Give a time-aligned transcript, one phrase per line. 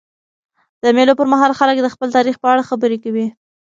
[0.83, 3.27] د مېلو پر مهال خلک د خپل تاریخ په اړه خبري کوي.